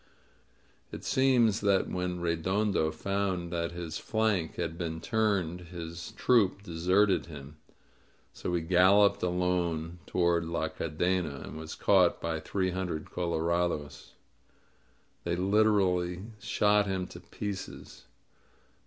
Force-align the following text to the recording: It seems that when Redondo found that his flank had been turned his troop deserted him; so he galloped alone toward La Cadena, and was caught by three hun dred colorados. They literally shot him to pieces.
It 0.91 1.03
seems 1.03 1.61
that 1.61 1.87
when 1.87 2.21
Redondo 2.21 2.89
found 2.89 3.51
that 3.53 3.71
his 3.71 3.99
flank 3.99 4.55
had 4.55 4.75
been 4.75 4.99
turned 4.99 5.61
his 5.67 6.11
troop 6.13 6.63
deserted 6.63 7.27
him; 7.27 7.57
so 8.33 8.51
he 8.55 8.61
galloped 8.61 9.21
alone 9.21 9.99
toward 10.07 10.43
La 10.45 10.69
Cadena, 10.69 11.41
and 11.43 11.55
was 11.55 11.75
caught 11.75 12.19
by 12.19 12.39
three 12.39 12.71
hun 12.71 12.87
dred 12.87 13.11
colorados. 13.11 14.13
They 15.23 15.35
literally 15.35 16.23
shot 16.39 16.87
him 16.87 17.05
to 17.05 17.19
pieces. 17.19 18.05